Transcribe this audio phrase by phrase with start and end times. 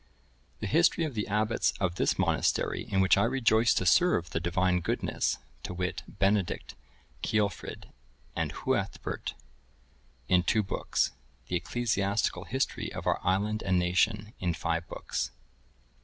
[0.61, 4.39] The History of the Abbots of this monastery, in which I rejoice to serve the
[4.39, 6.73] Divine Goodness, to wit, Benedict,
[7.23, 7.83] Ceolfrid,
[8.35, 9.33] and Huaetbert,(1055)
[10.27, 11.11] in two books.
[11.49, 15.29] The Ecclesiastical History of our Island and Nation, in five books.